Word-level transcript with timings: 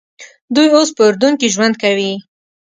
دوی 0.55 0.67
اوس 0.75 0.89
په 0.97 1.01
اردن 1.07 1.33
کې 1.39 1.47
ژوند 1.55 1.75
کوي. 1.83 2.11